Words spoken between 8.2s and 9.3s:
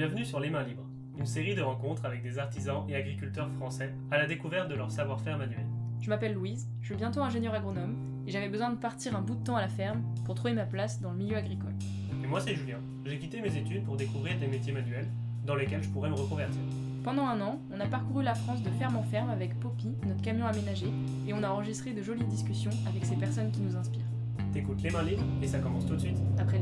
et j'avais besoin de partir un